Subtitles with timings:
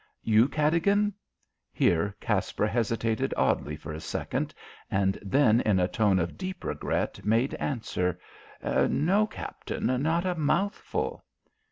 [0.23, 1.13] "You, Cadogan?"
[1.71, 4.51] Here Caspar hesitated oddly for a second,
[4.89, 8.19] and then in a tone of deep regret made answer,
[8.63, 11.23] "No, Captain; not a mouthful."